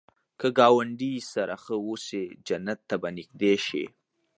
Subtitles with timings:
[0.39, 3.85] که ګاونډي سره ښه اوسې، جنت ته به نږدې شې